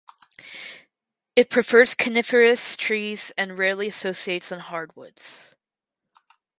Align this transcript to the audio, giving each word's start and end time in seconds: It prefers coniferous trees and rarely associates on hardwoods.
It 1.35 1.51
prefers 1.51 1.93
coniferous 1.93 2.75
trees 2.75 3.31
and 3.37 3.55
rarely 3.59 3.85
associates 3.89 4.51
on 4.51 4.57
hardwoods. 4.57 5.53